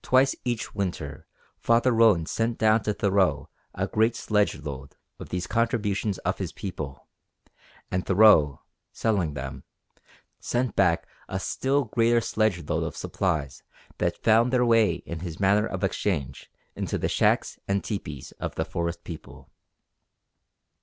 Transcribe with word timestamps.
Twice 0.00 0.34
each 0.42 0.74
winter 0.74 1.26
Father 1.58 1.92
Roland 1.92 2.30
sent 2.30 2.56
down 2.56 2.82
to 2.84 2.94
Thoreau 2.94 3.50
a 3.74 3.86
great 3.86 4.16
sledge 4.16 4.58
load 4.58 4.96
of 5.18 5.28
these 5.28 5.46
contributions 5.46 6.16
of 6.20 6.38
his 6.38 6.50
people, 6.50 7.06
and 7.90 8.06
Thoreau, 8.06 8.62
selling 8.90 9.34
them, 9.34 9.64
sent 10.40 10.74
back 10.76 11.06
a 11.28 11.38
still 11.38 11.84
greater 11.84 12.22
sledge 12.22 12.66
load 12.70 12.84
of 12.84 12.96
supplies 12.96 13.62
that 13.98 14.22
found 14.24 14.50
their 14.50 14.64
way 14.64 14.94
in 15.04 15.18
this 15.18 15.38
manner 15.38 15.66
of 15.66 15.84
exchange 15.84 16.50
into 16.74 16.96
the 16.96 17.10
shacks 17.10 17.58
and 17.68 17.84
tepees 17.84 18.32
of 18.40 18.54
the 18.54 18.64
forest 18.64 19.04
people. 19.04 19.50